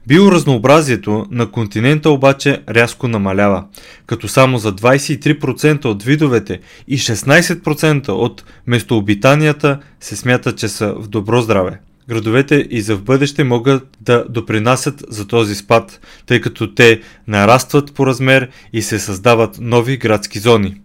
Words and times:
Биоразнообразието 0.06 1.26
на 1.30 1.50
континента 1.50 2.10
обаче 2.10 2.62
рязко 2.68 3.08
намалява, 3.08 3.64
като 4.06 4.28
само 4.28 4.58
за 4.58 4.72
23% 4.72 5.84
от 5.84 6.02
видовете 6.02 6.60
и 6.88 6.98
16% 6.98 8.08
от 8.08 8.44
местообитанията 8.66 9.78
се 10.00 10.16
смята, 10.16 10.54
че 10.54 10.68
са 10.68 10.94
в 10.96 11.08
добро 11.08 11.40
здраве. 11.40 11.78
Градовете 12.08 12.66
и 12.70 12.80
за 12.80 12.96
в 12.96 13.02
бъдеще 13.02 13.44
могат 13.44 13.88
да 14.00 14.24
допринасят 14.28 15.04
за 15.08 15.26
този 15.26 15.54
спад, 15.54 16.00
тъй 16.26 16.40
като 16.40 16.74
те 16.74 17.00
нарастват 17.26 17.94
по 17.94 18.06
размер 18.06 18.48
и 18.72 18.82
се 18.82 18.98
създават 18.98 19.58
нови 19.60 19.96
градски 19.96 20.38
зони. 20.38 20.80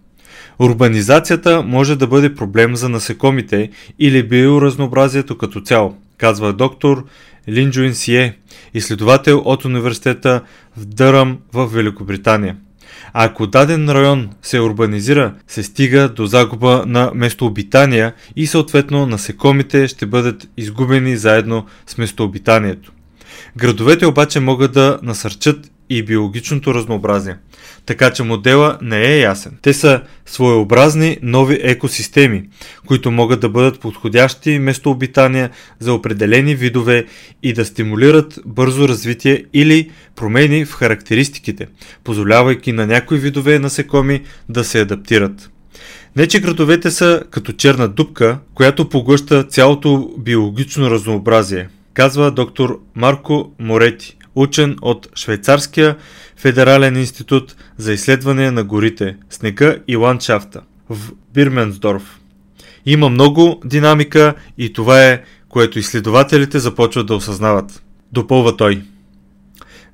Урбанизацията 0.59 1.63
може 1.63 1.95
да 1.95 2.07
бъде 2.07 2.35
проблем 2.35 2.75
за 2.75 2.89
насекомите 2.89 3.69
или 3.99 4.27
биоразнообразието 4.27 5.37
като 5.37 5.61
цяло, 5.61 5.97
казва 6.17 6.53
доктор 6.53 7.05
Линджуин 7.49 7.95
Сие, 7.95 8.37
изследовател 8.73 9.41
от 9.45 9.65
университета 9.65 10.41
в 10.77 10.85
Дъръм 10.85 11.37
в 11.53 11.67
Великобритания. 11.67 12.57
Ако 13.13 13.47
даден 13.47 13.89
район 13.89 14.29
се 14.41 14.59
урбанизира, 14.59 15.33
се 15.47 15.63
стига 15.63 16.09
до 16.09 16.25
загуба 16.25 16.83
на 16.87 17.11
местообитания 17.15 18.13
и 18.35 18.47
съответно 18.47 19.05
насекомите 19.05 19.87
ще 19.87 20.05
бъдат 20.05 20.47
изгубени 20.57 21.17
заедно 21.17 21.65
с 21.87 21.97
местообитанието. 21.97 22.91
Градовете 23.57 24.05
обаче 24.05 24.39
могат 24.39 24.73
да 24.73 24.99
насърчат 25.03 25.71
и 25.89 26.03
биологичното 26.03 26.73
разнообразие. 26.73 27.37
Така 27.85 28.13
че 28.13 28.23
модела 28.23 28.77
не 28.81 29.01
е 29.01 29.19
ясен. 29.19 29.57
Те 29.61 29.73
са 29.73 30.01
своеобразни 30.25 31.17
нови 31.21 31.59
екосистеми, 31.61 32.43
които 32.87 33.11
могат 33.11 33.39
да 33.39 33.49
бъдат 33.49 33.79
подходящи 33.79 34.59
местообитания 34.59 35.49
за 35.79 35.93
определени 35.93 36.55
видове 36.55 37.05
и 37.43 37.53
да 37.53 37.65
стимулират 37.65 38.39
бързо 38.45 38.87
развитие 38.87 39.45
или 39.53 39.91
промени 40.15 40.65
в 40.65 40.73
характеристиките, 40.73 41.67
позволявайки 42.03 42.71
на 42.71 42.87
някои 42.87 43.17
видове 43.17 43.59
насекоми 43.59 44.21
да 44.49 44.63
се 44.63 44.81
адаптират. 44.81 45.49
Не, 46.15 46.27
че 46.27 46.39
градовете 46.39 46.91
са 46.91 47.23
като 47.31 47.51
черна 47.51 47.87
дупка, 47.87 48.39
която 48.53 48.89
поглъща 48.89 49.43
цялото 49.43 50.13
биологично 50.17 50.91
разнообразие, 50.91 51.69
казва 51.93 52.31
доктор 52.31 52.79
Марко 52.95 53.51
Морети, 53.59 54.17
учен 54.35 54.77
от 54.81 55.07
Швейцарския 55.15 55.95
федерален 56.37 56.97
институт 56.97 57.55
за 57.77 57.93
изследване 57.93 58.51
на 58.51 58.63
горите, 58.63 59.17
снега 59.29 59.75
и 59.87 59.95
ландшафта 59.95 60.61
в 60.89 61.11
Бирменсдорф. 61.33 62.19
Има 62.85 63.09
много 63.09 63.61
динамика 63.65 64.35
и 64.57 64.73
това 64.73 65.03
е, 65.03 65.23
което 65.49 65.79
изследователите 65.79 66.59
започват 66.59 67.07
да 67.07 67.15
осъзнават. 67.15 67.83
Допълва 68.11 68.57
той. 68.57 68.81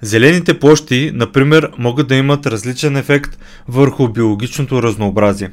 Зелените 0.02 0.60
площи, 0.60 1.12
например, 1.14 1.72
могат 1.78 2.08
да 2.08 2.16
имат 2.16 2.46
различен 2.46 2.98
ефект 2.98 3.38
върху 3.68 4.08
биологичното 4.08 4.84
разнообразие. 4.84 5.52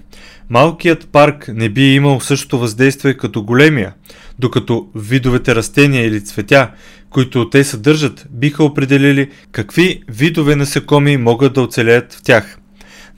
Малкият 0.51 1.09
парк 1.09 1.51
не 1.55 1.69
би 1.69 1.95
имал 1.95 2.21
същото 2.21 2.59
въздействие 2.59 3.15
като 3.15 3.43
големия, 3.43 3.95
докато 4.39 4.89
видовете 4.95 5.55
растения 5.55 6.07
или 6.07 6.25
цветя, 6.25 6.71
които 7.11 7.51
те 7.51 7.65
съдържат, 7.65 8.27
биха 8.31 8.65
определили 8.65 9.31
какви 9.53 10.03
видове 10.09 10.57
насекоми 10.57 11.17
могат 11.17 11.53
да 11.53 11.63
оцелеят 11.63 12.13
в 12.13 12.23
тях. 12.23 12.59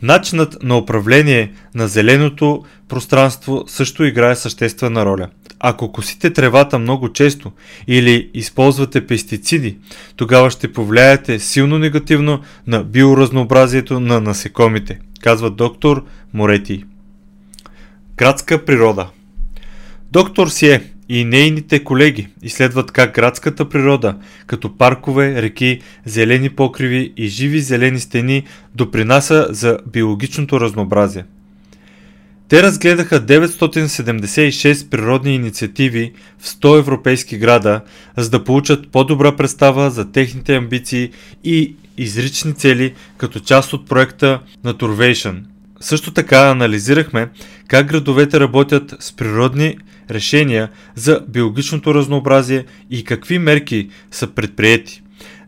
Начинът 0.03 0.63
на 0.63 0.79
управление 0.79 1.53
на 1.75 1.89
зеленото 1.89 2.65
пространство 2.89 3.65
също 3.67 4.05
играе 4.05 4.37
съществена 4.37 5.05
роля. 5.07 5.29
Ако 5.61 5.93
косите 5.93 6.33
тревата 6.33 6.79
много 6.79 7.13
често 7.13 7.53
или 7.87 8.31
използвате 8.35 9.07
пестициди, 9.07 9.79
тогава 10.17 10.51
ще 10.51 10.73
повлияете 10.73 11.39
силно 11.39 11.79
негативно 11.79 12.41
на 12.67 12.85
биоразнообразието 12.85 14.01
на 14.01 14.21
насекомите, 14.21 14.99
казва 15.21 15.51
доктор 15.51 16.05
Морети. 16.35 16.85
Градска 18.17 18.65
природа 18.65 19.09
Доктор 20.13 20.49
Сие 20.49 20.83
и 21.09 21.25
нейните 21.25 21.85
колеги 21.85 22.29
изследват 22.43 22.93
как 22.93 23.15
градската 23.15 23.69
природа, 23.69 24.17
като 24.47 24.77
паркове, 24.77 25.43
реки, 25.43 25.81
зелени 26.05 26.51
покриви 26.51 27.13
и 27.17 27.27
живи 27.27 27.61
зелени 27.61 28.01
стени, 28.01 28.45
допринася 28.75 29.47
за 29.51 29.79
биологичното 29.93 30.61
разнообразие. 30.61 31.25
Те 32.49 32.63
разгледаха 32.63 33.27
976 33.27 34.89
природни 34.89 35.35
инициативи 35.35 36.13
в 36.39 36.47
100 36.47 36.79
европейски 36.79 37.39
града, 37.39 37.81
за 38.17 38.31
да 38.31 38.45
получат 38.45 38.89
по-добра 38.89 39.37
представа 39.37 39.91
за 39.91 40.13
техните 40.13 40.57
амбиции 40.57 41.11
и 41.45 41.77
изрични 41.99 42.55
цели 42.55 42.95
като 43.17 43.41
част 43.41 43.73
от 43.73 43.89
проекта 43.89 44.41
Naturvation. 44.65 45.41
Също 45.81 46.11
така 46.11 46.51
анализирахме 46.51 47.29
как 47.69 47.87
градовете 47.87 48.41
работят 48.41 48.95
с 49.01 49.13
природни 49.13 49.79
решения 50.11 50.69
за 50.95 51.21
биологичното 51.29 51.95
разнообразие 51.95 52.65
и 52.91 53.05
какви 53.05 53.39
мерки 53.39 53.89
са 54.11 54.27
предприяти. 54.27 55.03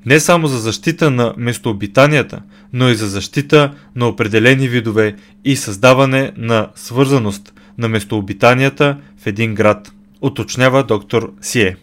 Не 0.07 0.21
само 0.21 0.47
за 0.47 0.59
защита 0.59 1.11
на 1.11 1.35
местообитанията, 1.37 2.43
но 2.73 2.89
и 2.89 2.95
за 2.95 3.09
защита 3.09 3.75
на 3.97 4.09
определени 4.09 4.69
видове 4.69 5.17
и 5.45 5.57
създаване 5.57 6.33
на 6.37 6.69
свързаност 6.75 7.55
на 7.79 7.89
местообитанията 7.89 8.97
в 9.23 9.27
един 9.27 9.55
град, 9.55 9.93
уточнява 10.21 10.83
доктор 10.83 11.33
Сие. 11.41 11.77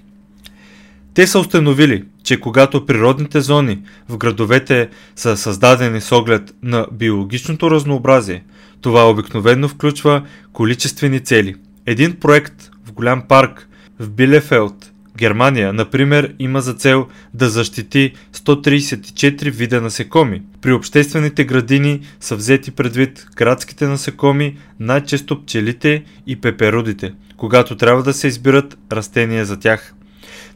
Те 1.18 1.28
са 1.28 1.40
установили, 1.40 2.04
че 2.24 2.40
когато 2.40 2.86
природните 2.86 3.42
зони 3.42 3.80
в 4.10 4.18
градовете 4.18 4.90
са 5.16 5.38
създадени 5.38 6.02
с 6.02 6.12
оглед 6.12 6.56
на 6.64 6.88
биологичното 6.92 7.72
разнообразие, 7.72 8.44
това 8.82 9.10
обикновено 9.10 9.68
включва 9.68 10.24
количествени 10.54 11.20
цели– 11.20 11.56
един 11.86 12.14
проект 12.14 12.72
в 12.86 12.94
голям 12.94 13.22
парк 13.22 13.68
в 14.00 14.10
Билефелд, 14.10 14.92
Германия, 15.18 15.74
например, 15.74 16.34
има 16.40 16.62
за 16.62 16.74
цел 16.74 17.08
да 17.34 17.50
защити 17.50 18.14
134 18.36 19.52
вида 19.52 19.82
насекоми. 19.82 20.42
При 20.62 20.74
обществените 20.74 21.46
градини 21.46 22.02
са 22.20 22.36
взети 22.36 22.72
предвид 22.72 23.28
градските 23.36 23.88
насекоми, 23.88 24.58
най-често 24.80 25.42
пчелите 25.44 26.04
и 26.28 26.36
пеперудите, 26.36 27.14
когато 27.38 27.78
трябва 27.78 28.04
да 28.04 28.14
се 28.14 28.28
избират 28.28 28.78
растения 28.92 29.46
за 29.46 29.60
тях. 29.60 29.94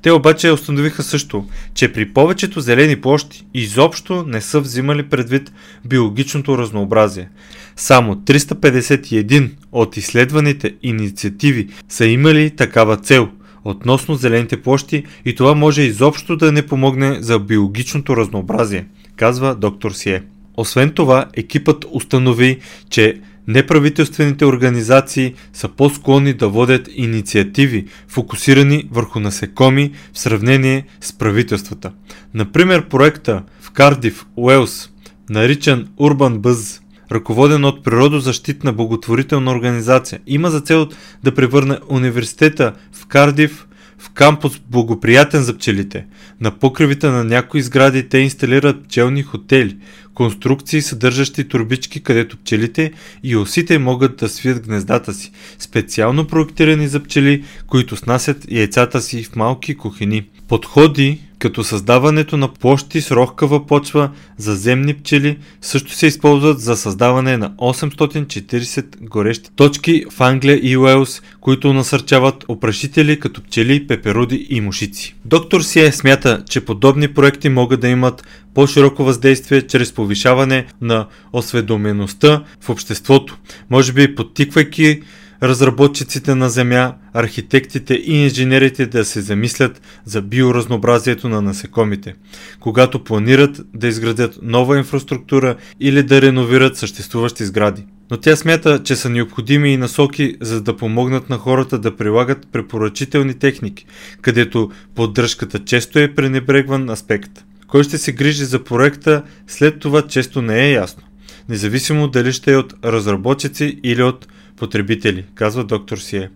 Те 0.02 0.12
обаче 0.12 0.52
установиха 0.52 1.04
също, 1.04 1.46
че 1.74 1.94
при 1.94 2.14
повечето 2.14 2.62
зелени 2.62 3.02
площи 3.02 3.46
изобщо 3.54 4.24
не 4.28 4.42
са 4.42 4.60
взимали 4.60 5.04
предвид 5.04 5.52
биологичното 5.86 6.58
разнообразие. 6.58 7.30
Само 7.76 8.16
351 8.16 9.50
от 9.72 9.98
изследваните 9.98 10.76
инициативи 10.84 11.68
са 11.90 12.06
имали 12.06 12.50
такава 12.50 12.98
цел 12.98 13.30
относно 13.66 14.16
зелените 14.16 14.62
площи 14.62 15.04
и 15.26 15.36
това 15.36 15.56
може 15.56 15.82
изобщо 15.82 16.36
да 16.38 16.52
не 16.52 16.66
помогне 16.66 17.18
за 17.22 17.40
биологичното 17.40 18.18
разнообразие, 18.18 18.86
казва 19.16 19.56
доктор 19.56 19.92
Сие. 19.92 20.24
Освен 20.58 20.92
това, 20.92 21.26
екипът 21.34 21.86
установи, 21.92 22.60
че 22.90 23.22
неправителствените 23.48 24.46
организации 24.46 25.34
са 25.54 25.68
по-склонни 25.68 26.34
да 26.34 26.50
водят 26.50 26.90
инициативи, 26.96 27.86
фокусирани 28.08 28.90
върху 28.92 29.20
насекоми 29.20 29.92
в 30.14 30.20
сравнение 30.20 30.86
с 31.02 31.14
правителствата. 31.14 31.92
Например, 32.34 32.88
проекта 32.90 33.44
в 33.62 33.72
Кардив, 33.72 34.26
Уелс, 34.36 34.90
наричан 35.30 35.88
Urban 36.00 36.38
Buzz, 36.38 36.82
ръководен 37.12 37.66
от 37.66 37.84
природозащитна 37.84 38.74
благотворителна 38.74 39.52
организация, 39.52 40.20
има 40.28 40.50
за 40.50 40.62
цел 40.62 40.90
да 41.24 41.36
превърне 41.36 41.78
университета 41.90 42.74
в 42.94 43.06
Кардив 43.06 43.68
в 44.02 44.10
кампус 44.10 44.62
благоприятен 44.70 45.44
за 45.44 45.58
пчелите. 45.58 46.06
На 46.42 46.52
покривите 46.52 47.08
на 47.10 47.24
някои 47.24 47.62
сгради 47.62 48.10
те 48.10 48.18
инсталират 48.18 48.84
пчелни 48.84 49.24
хотели, 49.24 49.78
конструкции 50.14 50.82
съдържащи 50.82 51.48
турбички, 51.48 52.04
където 52.04 52.38
пчелите 52.38 52.92
и 53.24 53.36
осите 53.36 53.80
могат 53.80 54.16
да 54.18 54.30
свият 54.30 54.68
гнездата 54.68 55.14
си, 55.14 55.32
специално 55.60 56.28
проектирани 56.28 56.88
за 56.88 57.04
пчели, 57.04 57.44
които 57.68 57.98
снасят 57.98 58.52
яйцата 58.52 59.02
си 59.02 59.24
в 59.24 59.36
малки 59.36 59.78
кухини. 59.78 60.28
Подходи 60.48 61.20
като 61.42 61.64
създаването 61.64 62.38
на 62.38 62.54
площи 62.54 63.02
с 63.02 63.12
рохкава 63.12 63.66
почва 63.66 64.10
за 64.38 64.56
земни 64.56 64.94
пчели 64.94 65.38
също 65.62 65.94
се 65.94 66.08
използват 66.08 66.62
за 66.62 66.78
създаване 66.78 67.38
на 67.38 67.52
840 67.52 69.02
горещи 69.02 69.50
точки 69.56 70.06
в 70.12 70.22
Англия 70.22 70.60
и 70.64 70.78
Уелс, 70.78 71.22
които 71.40 71.74
насърчават 71.74 72.46
опрашители 72.48 73.20
като 73.20 73.44
пчели, 73.44 73.88
пеперуди 73.88 74.48
и 74.50 74.62
мушици. 74.62 75.16
Доктор 75.26 75.62
Сие 75.62 75.92
смята, 75.92 76.44
че 76.50 76.66
подобни 76.66 77.08
проекти 77.14 77.50
могат 77.50 77.82
да 77.82 77.88
имат 77.88 78.24
по-широко 78.54 79.04
въздействие 79.04 79.62
чрез 79.62 79.94
повишаване 79.94 80.66
на 80.82 81.08
осведомеността 81.34 82.44
в 82.62 82.70
обществото, 82.70 83.38
може 83.70 83.94
би 83.94 84.16
подтиквайки 84.16 85.02
разработчиците 85.44 86.36
на 86.36 86.50
земя, 86.50 86.94
архитектите 87.14 87.94
и 87.94 88.24
инженерите 88.24 88.86
да 88.86 89.06
се 89.06 89.22
замислят 89.22 89.82
за 90.06 90.22
биоразнообразието 90.22 91.30
на 91.30 91.42
насекомите, 91.42 92.16
когато 92.60 93.04
планират 93.04 93.62
да 93.74 93.88
изградят 93.88 94.40
нова 94.42 94.78
инфраструктура 94.78 95.56
или 95.80 96.04
да 96.04 96.22
реновират 96.22 96.78
съществуващи 96.78 97.46
сгради. 97.46 97.86
Но 98.12 98.18
тя 98.18 98.36
смята, 98.36 98.84
че 98.84 98.96
са 98.96 99.10
необходими 99.10 99.74
и 99.74 99.78
насоки, 99.78 100.36
за 100.42 100.62
да 100.62 100.78
помогнат 100.78 101.30
на 101.30 101.38
хората 101.38 101.80
да 101.80 101.98
прилагат 101.98 102.48
препоръчителни 102.52 103.34
техники, 103.34 103.86
където 104.22 104.72
поддръжката 104.96 105.60
често 105.60 106.00
е 106.00 106.16
пренебрегван 106.16 106.90
аспект. 106.90 107.46
Кой 107.68 107.84
ще 107.84 107.98
се 107.98 108.12
грижи 108.12 108.46
за 108.46 108.64
проекта, 108.64 109.24
след 109.48 109.80
това 109.80 110.02
често 110.02 110.42
не 110.42 110.66
е 110.66 110.72
ясно. 110.72 111.04
Независимо 111.50 112.08
дали 112.08 112.34
ще 112.34 112.54
е 112.54 112.58
от 112.58 112.74
разработчици 112.86 113.80
или 113.84 114.04
от 114.04 114.28
потребители, 114.62 115.26
казва 115.36 115.64
доктор 115.64 115.98
Сие. 115.98 116.30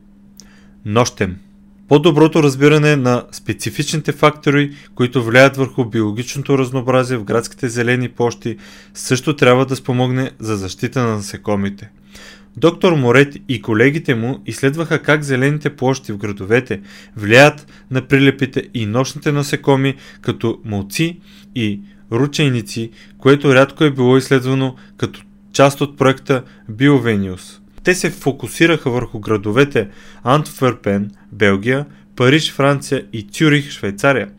Нощем. 0.86 1.36
По-доброто 1.88 2.44
разбиране 2.44 2.96
на 2.96 3.24
специфичните 3.32 4.12
фактори, 4.12 4.76
които 4.96 5.24
влияят 5.24 5.58
върху 5.58 5.86
биологичното 5.86 6.58
разнообразие 6.58 7.18
в 7.18 7.24
градските 7.24 7.70
зелени 7.70 8.10
площи, 8.10 8.58
също 8.94 9.36
трябва 9.36 9.66
да 9.66 9.76
спомогне 9.76 10.32
за 10.40 10.58
защита 10.58 11.04
на 11.04 11.16
насекомите. 11.16 11.90
Доктор 12.58 12.94
Морет 12.94 13.36
и 13.48 13.62
колегите 13.62 14.16
му 14.16 14.42
изследваха 14.46 15.02
как 15.02 15.24
зелените 15.24 15.76
площи 15.76 16.12
в 16.12 16.18
градовете 16.18 16.82
влияят 17.18 17.68
на 17.92 18.02
прилепите 18.02 18.64
и 18.74 18.86
нощните 18.86 19.32
насекоми, 19.32 19.96
като 20.22 20.60
молци 20.66 21.20
и 21.56 21.80
ручейници, 22.12 22.92
което 23.18 23.56
рядко 23.56 23.84
е 23.84 23.92
било 23.92 24.18
изследвано 24.18 24.76
като 24.98 25.22
част 25.54 25.82
от 25.82 25.98
проекта 25.98 26.44
Биовениус. 26.70 27.60
Те 27.86 27.96
се 27.96 28.10
фокусираха 28.10 28.90
върху 28.90 29.20
градовете 29.20 29.88
Антверпен, 30.24 31.12
Белгия, 31.32 31.86
Париж, 32.16 32.54
Франция 32.54 33.06
и 33.14 33.28
Цюрих, 33.32 33.72
Швейцария, 33.72 34.30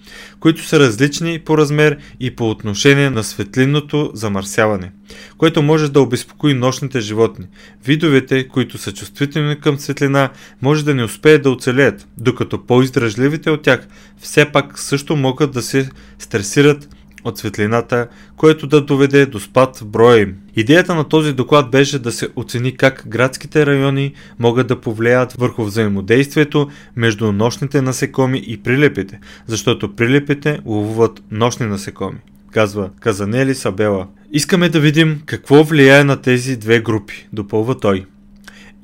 които 0.40 0.64
са 0.64 0.80
различни 0.80 1.38
по 1.38 1.58
размер 1.58 1.98
и 2.20 2.36
по 2.36 2.50
отношение 2.50 3.10
на 3.10 3.24
светлинното 3.24 4.10
замърсяване, 4.14 4.92
което 5.38 5.62
може 5.62 5.92
да 5.92 6.00
обезпокои 6.00 6.54
нощните 6.54 7.00
животни. 7.00 7.46
Видовете, 7.84 8.48
които 8.48 8.78
са 8.78 8.92
чувствителни 8.92 9.60
към 9.60 9.78
светлина, 9.78 10.30
може 10.62 10.84
да 10.84 10.94
не 10.94 11.04
успеят 11.04 11.42
да 11.42 11.50
оцелеят, 11.50 12.08
докато 12.18 12.66
по-издръжливите 12.66 13.50
от 13.50 13.62
тях 13.62 13.88
все 14.20 14.44
пак 14.52 14.78
също 14.78 15.16
могат 15.16 15.52
да 15.52 15.62
се 15.62 15.90
стресират 16.18 16.95
от 17.26 17.38
светлината, 17.38 18.08
което 18.36 18.66
да 18.66 18.80
доведе 18.80 19.26
до 19.26 19.40
спад 19.40 19.76
в 19.76 19.86
броя 19.86 20.22
им. 20.22 20.34
Идеята 20.56 20.94
на 20.94 21.04
този 21.04 21.32
доклад 21.32 21.70
беше 21.70 21.98
да 21.98 22.12
се 22.12 22.28
оцени 22.36 22.76
как 22.76 23.04
градските 23.08 23.66
райони 23.66 24.12
могат 24.38 24.66
да 24.66 24.80
повлияят 24.80 25.32
върху 25.32 25.64
взаимодействието 25.64 26.68
между 26.96 27.32
нощните 27.32 27.82
насекоми 27.82 28.42
и 28.46 28.56
прилепите, 28.56 29.20
защото 29.46 29.96
прилепите 29.96 30.60
ловуват 30.64 31.22
нощни 31.30 31.66
насекоми, 31.66 32.18
казва 32.50 32.90
Казанели 33.00 33.54
Сабела. 33.54 34.06
Искаме 34.32 34.68
да 34.68 34.80
видим 34.80 35.22
какво 35.26 35.64
влияе 35.64 36.04
на 36.04 36.16
тези 36.16 36.56
две 36.56 36.80
групи, 36.80 37.28
допълва 37.32 37.78
той. 37.78 38.04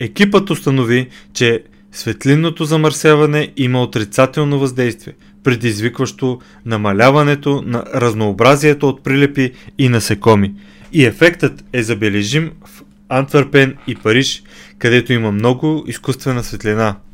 Екипът 0.00 0.50
установи, 0.50 1.08
че 1.32 1.62
светлинното 1.92 2.64
замърсяване 2.64 3.52
има 3.56 3.82
отрицателно 3.82 4.58
въздействие, 4.58 5.14
предизвикващо 5.44 6.40
намаляването 6.66 7.62
на 7.66 7.84
разнообразието 7.94 8.88
от 8.88 9.04
прилепи 9.04 9.52
и 9.78 9.88
насекоми. 9.88 10.54
И 10.92 11.04
ефектът 11.04 11.64
е 11.72 11.82
забележим 11.82 12.50
в 12.66 12.82
Антверпен 13.08 13.76
и 13.86 13.94
Париж, 13.94 14.42
където 14.78 15.12
има 15.12 15.32
много 15.32 15.84
изкуствена 15.86 16.44
светлина– 16.44 16.96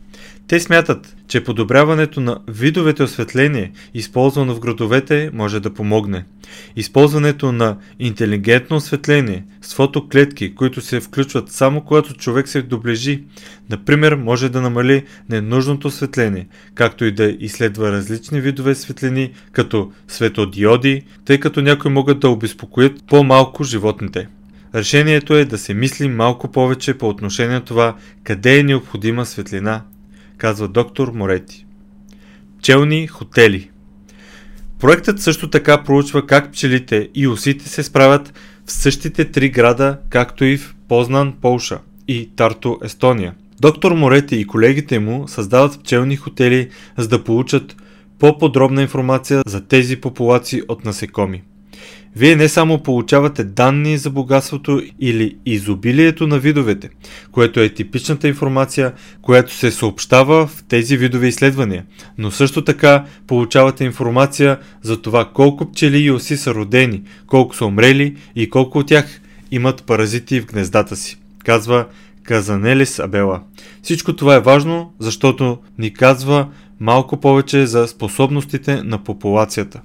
те 0.49 0.61
смятат, 0.61 1.17
че 1.29 1.45
подобряването 1.45 2.21
на 2.21 2.39
видовете 2.49 3.03
осветление, 3.03 3.73
използвано 3.95 4.55
в 4.55 4.61
градовете, 4.61 5.31
може 5.33 5.61
да 5.61 5.75
помогне. 5.75 6.25
Използването 6.77 7.53
на 7.53 7.77
интелигентно 7.99 8.77
осветление 8.77 9.45
с 9.63 9.75
фотоклетки, 9.75 10.55
които 10.55 10.81
се 10.81 11.01
включват 11.01 11.53
само 11.53 11.81
когато 11.81 12.15
човек 12.15 12.49
се 12.49 12.63
доближи, 12.63 13.25
например, 13.71 14.15
може 14.15 14.49
да 14.49 14.61
намали 14.61 15.05
ненужното 15.29 15.89
осветление, 15.89 16.47
както 16.75 17.05
и 17.05 17.13
да 17.13 17.37
изследва 17.41 17.93
различни 17.93 18.41
видове 18.41 18.75
светлини, 18.75 19.33
като 19.53 19.93
светодиоди, 20.09 21.03
тъй 21.25 21.41
като 21.41 21.63
някои 21.63 21.91
могат 21.91 22.21
да 22.21 22.29
обезпокоят 22.29 23.07
по-малко 23.07 23.65
животните. 23.65 24.29
Решението 24.75 25.37
е 25.37 25.45
да 25.45 25.59
се 25.59 25.75
мисли 25.75 26.09
малко 26.09 26.53
повече 26.53 26.99
по 26.99 27.09
отношение 27.09 27.55
на 27.55 27.65
това 27.65 27.97
къде 28.25 28.59
е 28.59 28.63
необходима 28.63 29.27
светлина 29.27 29.83
казва 30.39 30.69
доктор 30.69 31.09
Морети. 31.09 31.67
Пчелни 32.59 33.07
хотели 33.07 33.71
Проектът 34.79 35.21
също 35.21 35.51
така 35.51 35.83
проучва 35.85 36.27
как 36.27 36.53
пчелите 36.53 37.09
и 37.15 37.29
осите 37.29 37.69
се 37.69 37.83
справят 37.83 38.33
в 38.67 38.73
същите 38.73 39.25
три 39.25 39.49
града, 39.49 39.99
както 40.11 40.45
и 40.45 40.59
в 40.59 40.75
Познан, 40.89 41.35
Полша 41.41 41.79
и 42.09 42.31
Тарто, 42.37 42.79
Естония. 42.85 43.35
Доктор 43.61 43.93
Морети 43.93 44.37
и 44.37 44.47
колегите 44.47 44.99
му 44.99 45.29
създават 45.29 45.81
пчелни 45.81 46.17
хотели, 46.17 46.69
за 46.97 47.09
да 47.09 47.25
получат 47.25 47.77
по-подробна 48.19 48.83
информация 48.83 49.43
за 49.47 49.67
тези 49.67 50.01
популации 50.01 50.63
от 50.69 50.85
насекоми. 50.85 51.43
Вие 52.19 52.37
не 52.37 52.49
само 52.49 52.83
получавате 52.83 53.45
данни 53.45 53.99
за 53.99 54.11
богатството 54.11 54.83
или 55.01 55.37
изобилието 55.47 56.27
на 56.27 56.39
видовете, 56.39 56.91
което 57.33 57.61
е 57.61 57.69
типичната 57.69 58.29
информация, 58.29 58.93
която 59.23 59.55
се 59.55 59.71
съобщава 59.71 60.47
в 60.47 60.65
тези 60.69 60.97
видове 60.97 61.27
изследвания, 61.27 61.85
но 62.19 62.31
също 62.31 62.65
така 62.65 63.05
получавате 63.27 63.85
информация 63.85 64.59
за 64.83 65.03
това 65.03 65.25
колко 65.25 65.73
пчели 65.73 65.99
и 65.99 66.11
оси 66.11 66.37
са 66.37 66.55
родени, 66.55 67.03
колко 67.27 67.57
са 67.57 67.67
умрели 67.67 68.17
и 68.37 68.51
колко 68.51 68.79
от 68.79 68.87
тях 68.87 69.21
имат 69.51 69.85
паразити 69.85 70.41
в 70.41 70.47
гнездата 70.47 70.97
си, 70.97 71.19
казва 71.45 71.87
Казанелис 72.23 72.99
Абела. 72.99 73.41
Всичко 73.83 74.17
това 74.17 74.35
е 74.35 74.41
важно, 74.41 74.93
защото 74.99 75.59
ни 75.79 75.93
казва 75.93 76.49
малко 76.81 77.17
повече 77.17 77.67
за 77.67 77.89
способностите 77.89 78.83
на 78.83 79.05
популацията. 79.05 79.81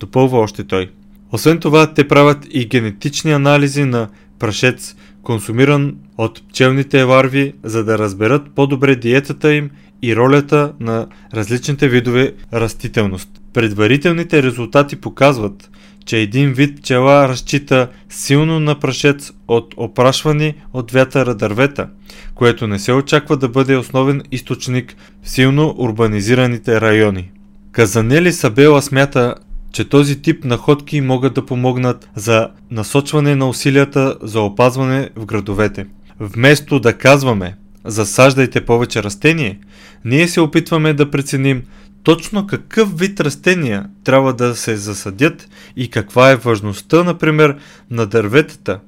Допълва 0.00 0.38
още 0.38 0.64
той. 0.64 0.90
Освен 1.32 1.58
това, 1.58 1.94
те 1.94 2.08
правят 2.08 2.46
и 2.50 2.66
генетични 2.66 3.32
анализи 3.32 3.84
на 3.84 4.08
прашец, 4.38 4.96
консумиран 5.22 5.96
от 6.18 6.48
пчелните 6.48 7.02
ларви, 7.02 7.54
за 7.62 7.84
да 7.84 7.98
разберат 7.98 8.42
по-добре 8.54 8.96
диетата 8.96 9.54
им 9.54 9.70
и 10.02 10.16
ролята 10.16 10.72
на 10.80 11.06
различните 11.34 11.88
видове 11.88 12.32
растителност. 12.54 13.28
Предварителните 13.52 14.42
резултати 14.42 14.96
показват, 14.96 15.70
че 16.04 16.18
един 16.18 16.52
вид 16.52 16.80
пчела 16.80 17.28
разчита 17.28 17.88
силно 18.08 18.60
на 18.60 18.78
прашец 18.78 19.32
от 19.48 19.74
опрашвани 19.76 20.54
от 20.72 20.90
вятъра 20.90 21.34
дървета, 21.34 21.88
което 22.34 22.66
не 22.66 22.78
се 22.78 22.92
очаква 22.92 23.36
да 23.36 23.48
бъде 23.48 23.76
основен 23.76 24.22
източник 24.32 24.96
в 25.22 25.30
силно 25.30 25.74
урбанизираните 25.78 26.80
райони. 26.80 27.30
Казанели 27.72 28.32
Сабела 28.32 28.82
смята, 28.82 29.34
че 29.72 29.88
този 29.88 30.22
тип 30.22 30.44
находки 30.44 31.00
могат 31.00 31.34
да 31.34 31.46
помогнат 31.46 32.08
за 32.14 32.48
насочване 32.70 33.36
на 33.36 33.48
усилията 33.48 34.16
за 34.22 34.40
опазване 34.40 35.10
в 35.16 35.26
градовете. 35.26 35.86
Вместо 36.20 36.80
да 36.80 36.98
казваме 36.98 37.56
засаждайте 37.84 38.64
повече 38.64 39.02
растение, 39.02 39.58
ние 40.04 40.28
се 40.28 40.40
опитваме 40.40 40.94
да 40.94 41.10
преценим 41.10 41.62
точно 42.02 42.46
какъв 42.46 42.98
вид 42.98 43.20
растения 43.20 43.86
трябва 44.04 44.34
да 44.34 44.56
се 44.56 44.76
засадят 44.76 45.48
и 45.76 45.90
каква 45.90 46.30
е 46.30 46.36
важността, 46.36 47.04
например, 47.04 47.56
на 47.90 48.06
дърветата, 48.06 48.80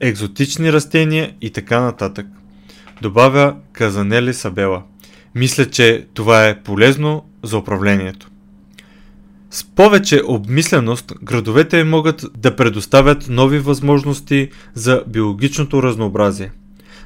екзотични 0.00 0.72
растения 0.72 1.32
и 1.40 1.50
така 1.50 1.80
нататък. 1.80 2.26
Добавя 3.02 3.56
Казанели 3.72 4.34
Сабела. 4.34 4.82
Мисля, 5.34 5.66
че 5.66 6.06
това 6.14 6.46
е 6.46 6.62
полезно 6.62 7.24
за 7.42 7.58
управлението. 7.58 8.30
С 9.50 9.64
повече 9.64 10.22
обмисленост, 10.28 11.12
градовете 11.22 11.84
могат 11.84 12.24
да 12.36 12.56
предоставят 12.56 13.28
нови 13.28 13.58
възможности 13.58 14.48
за 14.74 15.02
биологичното 15.06 15.82
разнообразие. 15.82 16.50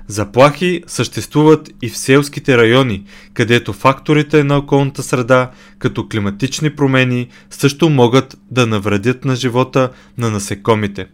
Заплахи 0.07 0.83
съществуват 0.87 1.71
и 1.83 1.89
в 1.89 1.97
селските 1.97 2.59
райони, 2.59 3.05
където 3.35 3.73
факторите 3.73 4.45
на 4.45 4.57
околната 4.57 5.03
среда, 5.03 5.51
като 5.79 6.09
климатични 6.09 6.71
промени, 6.71 7.29
също 7.51 7.91
могат 7.91 8.39
да 8.51 8.67
навредят 8.67 9.25
на 9.25 9.37
живота 9.37 9.91
на 10.19 10.31
насекомите. 10.31 11.07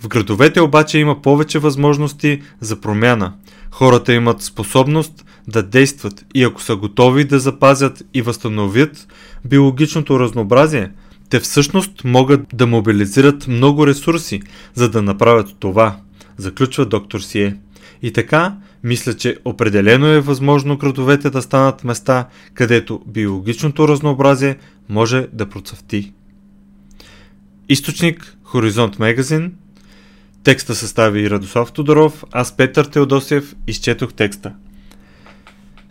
В 0.00 0.08
градовете 0.08 0.60
обаче 0.60 0.98
има 0.98 1.22
повече 1.22 1.58
възможности 1.58 2.42
за 2.60 2.80
промяна. 2.80 3.32
Хората 3.70 4.12
имат 4.12 4.42
способност 4.42 5.24
да 5.48 5.62
действат 5.62 6.24
и 6.34 6.44
ако 6.44 6.62
са 6.62 6.76
готови 6.76 7.24
да 7.24 7.38
запазят 7.38 8.02
и 8.14 8.22
възстановят 8.22 9.08
биологичното 9.44 10.20
разнообразие, 10.20 10.90
те 11.30 11.40
всъщност 11.40 12.04
могат 12.04 12.40
да 12.52 12.66
мобилизират 12.66 13.48
много 13.48 13.86
ресурси, 13.86 14.42
за 14.74 14.90
да 14.90 15.02
направят 15.02 15.56
това, 15.58 15.96
заключва 16.36 16.86
доктор 16.86 17.20
Сие. 17.20 17.56
И 18.02 18.12
така, 18.12 18.56
мисля, 18.84 19.14
че 19.14 19.36
определено 19.44 20.06
е 20.06 20.20
възможно 20.20 20.76
градовете 20.76 21.30
да 21.30 21.42
станат 21.42 21.84
места, 21.84 22.28
където 22.54 23.02
биологичното 23.06 23.88
разнообразие 23.88 24.56
може 24.88 25.26
да 25.32 25.48
процъфти. 25.48 26.12
Източник 27.68 28.36
Хоризонт 28.42 28.98
Магазин 28.98 29.52
Текста 30.42 30.74
състави 30.74 31.30
Радослав 31.30 31.72
Тодоров, 31.72 32.24
аз 32.32 32.56
Петър 32.56 32.84
Теодосев 32.84 33.54
изчетох 33.66 34.12
текста. 34.12 34.52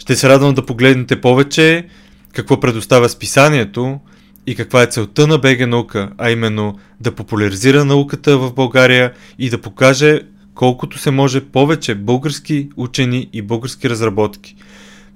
Ще 0.08 0.16
се 0.16 0.30
радвам 0.30 0.54
да 0.54 0.66
погледнете 0.66 1.22
повече 1.22 1.88
какво 2.34 2.60
предоставя 2.60 3.10
списанието 3.10 4.00
и 4.46 4.56
каква 4.56 4.84
е 4.84 4.86
целта 4.86 5.28
на 5.28 5.38
БГ 5.38 5.68
наука, 5.68 6.10
а 6.18 6.32
именно 6.32 6.78
да 7.02 7.12
популяризира 7.12 7.86
науката 7.86 8.38
в 8.38 8.54
България 8.54 9.14
и 9.40 9.50
да 9.50 9.62
покаже 9.62 10.22
колкото 10.56 11.00
се 11.00 11.12
може 11.12 11.42
повече 11.42 11.96
български 11.96 12.70
учени 12.78 13.30
и 13.34 13.42
български 13.42 13.90
разработки. 13.90 14.56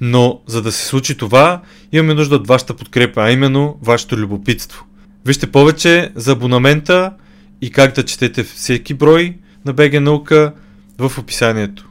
Но 0.02 0.42
за 0.48 0.62
да 0.62 0.72
се 0.72 0.86
случи 0.86 1.18
това, 1.18 1.62
имаме 1.92 2.14
нужда 2.14 2.36
от 2.36 2.48
вашата 2.48 2.74
подкрепа, 2.74 3.22
а 3.24 3.32
именно 3.32 3.78
вашето 3.82 4.18
любопитство. 4.18 4.86
Вижте 5.26 5.52
повече 5.52 6.12
за 6.16 6.32
абонамента 6.32 7.14
и 7.62 7.72
как 7.72 7.96
да 7.96 8.06
четете 8.06 8.44
всеки 8.44 8.94
брой 8.94 9.36
на 9.66 9.74
БГ 9.74 10.02
Наука 10.02 10.54
в 10.98 11.12
описанието. 11.18 11.91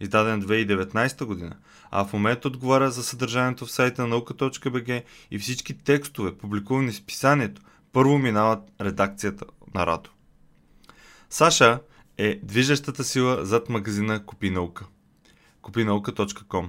издаден 0.00 0.42
2019 0.42 1.24
година, 1.24 1.56
а 1.90 2.04
в 2.04 2.12
момента 2.12 2.48
отговаря 2.48 2.90
за 2.90 3.02
съдържанието 3.02 3.66
в 3.66 3.70
сайта 3.70 4.02
на 4.02 4.08
и 5.30 5.38
всички 5.38 5.78
текстове, 5.78 6.38
публикувани 6.38 6.92
в 6.92 6.96
списанието, 6.96 7.62
първо 7.92 8.18
минават 8.18 8.60
редакцията 8.80 9.44
на 9.74 9.86
Радо. 9.86 10.10
Саша 11.30 11.80
е 12.18 12.40
движещата 12.42 13.04
сила 13.04 13.44
зад 13.44 13.68
магазина 13.68 14.26
Купи 14.26 14.50
наука. 14.50 14.86
Купинаука.com 15.62 16.68